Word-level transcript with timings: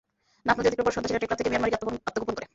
নাফ 0.45 0.55
নদী 0.57 0.67
অতিক্রম 0.69 0.85
করে 0.85 0.95
সন্ত্রাসীরা 0.95 1.21
টেকনাফ 1.21 1.37
থেকে 1.39 1.49
মিয়ানমারে 1.51 1.71
গিয়ে 1.73 2.05
আত্মগোপন 2.09 2.35
করে। 2.37 2.47